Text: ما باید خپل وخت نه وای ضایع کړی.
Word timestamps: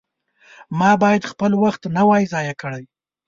ما 0.79 0.91
باید 1.01 1.29
خپل 1.31 1.51
وخت 1.63 1.81
نه 1.95 2.01
وای 2.07 2.23
ضایع 2.33 2.55
کړی. 2.61 2.83